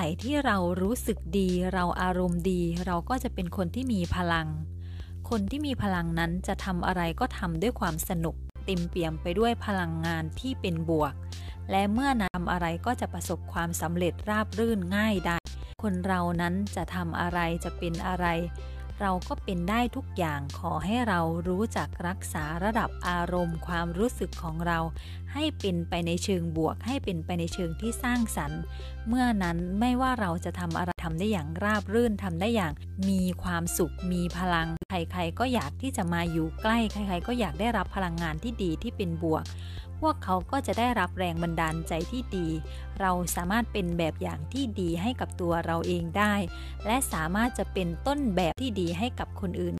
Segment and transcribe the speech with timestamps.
[0.00, 4.48] ไหร่ที่เรารู้สึกดี เราอารมณ์ดี เราก็จะเป็นคนที่มีพลัง
[5.30, 11.14] คนที่มีพลังนั้นจะทำอะไรก็ทำด้วยความสนุก เต็มเปี่ยมไปด้วยพลังงานที่เป็นบวก
[11.70, 15.38] และเมื่อนำอะไรก็จะประสบความสำเร็จราบรื่นง่ายได้
[15.82, 18.26] คนเรานั้นจะทำอะไรจะเป็นอะไร
[19.00, 24.78] เราก็เป็นได้ทุกอย่างขอให้เรารู้จักรักษาระดับอารมณ์ ความรู้สึกของเรา
[25.32, 28.60] ให้เป็นไปในเชิงบวก ให้เป็นไปในเชิงที่สร้างสรรค์
[29.08, 32.72] เมื่อนั้นไม่ว่าเราจะทำอะไรทำได้อย่างราบรื่นทำได้อย่าง
[33.08, 39.44] มีความสุข มีพลัง ใครๆก็อยากที่จะมาอยู่ใกล้ ใคร ๆ ก็อยากได้รับพลังงานที่ดีที่เป็นบวก
[40.00, 42.48] พวกเขาก็จะได้รับแรงบันดาลใจที่ดี
[43.00, 46.34] เราสามารถเป็นแบบอย่างที่ดีให้กับตัวเราเองได้
[46.86, 49.74] และสามารถจะเป็นต้นแบบที่ดีให้กับคนอื่น